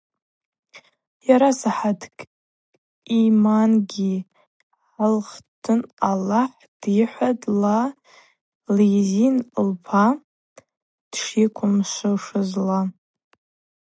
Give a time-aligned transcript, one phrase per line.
[1.27, 2.21] Йарасахӏаткӏ
[3.13, 4.13] ъимангьи
[4.93, 7.79] гӏалгхын Аллахӏ дйыхӏватӏ ла
[8.75, 9.37] лъизин
[9.67, 10.05] лпа
[11.13, 12.81] йшйыквымшвушызла.